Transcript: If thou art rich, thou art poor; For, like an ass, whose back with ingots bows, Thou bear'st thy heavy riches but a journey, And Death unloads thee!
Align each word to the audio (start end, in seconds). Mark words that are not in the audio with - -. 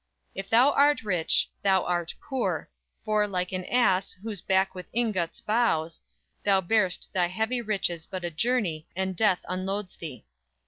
If 0.33 0.49
thou 0.49 0.71
art 0.71 1.03
rich, 1.03 1.47
thou 1.61 1.83
art 1.83 2.15
poor; 2.27 2.71
For, 3.05 3.27
like 3.27 3.51
an 3.51 3.65
ass, 3.65 4.13
whose 4.23 4.41
back 4.41 4.73
with 4.73 4.87
ingots 4.93 5.41
bows, 5.41 6.01
Thou 6.43 6.59
bear'st 6.59 7.13
thy 7.13 7.27
heavy 7.27 7.61
riches 7.61 8.07
but 8.07 8.25
a 8.25 8.31
journey, 8.31 8.87
And 8.95 9.15
Death 9.15 9.45
unloads 9.47 9.95
thee! 9.97 10.25